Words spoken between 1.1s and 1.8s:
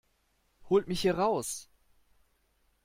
raus!